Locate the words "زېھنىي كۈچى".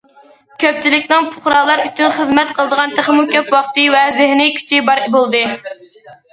4.19-4.83